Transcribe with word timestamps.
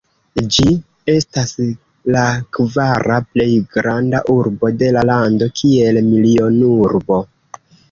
Ĝi 0.53 0.69
estas 1.15 1.51
la 2.15 2.23
kvara 2.57 3.19
plej 3.35 3.47
granda 3.77 4.23
urbo 4.39 4.73
de 4.81 4.91
la 4.97 5.07
lando, 5.13 5.51
kiel 5.63 6.03
milionurbo. 6.11 7.25